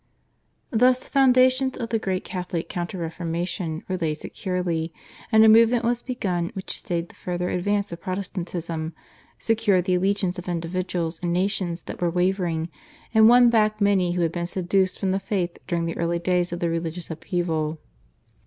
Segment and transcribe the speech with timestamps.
[0.71, 4.91] Thus the foundations of the great Catholic Counter Reformation were laid securely,
[5.31, 8.95] and a movement was begun which stayed the further advance of Protestantism,
[9.37, 12.69] secured the allegiance of individuals and nations that were wavering,
[13.13, 16.51] and won back many who had been seduced from the faith during the early days
[16.51, 17.77] of the religious upheaval.